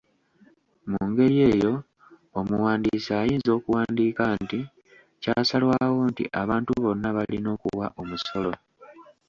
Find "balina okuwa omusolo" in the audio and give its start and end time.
7.15-8.51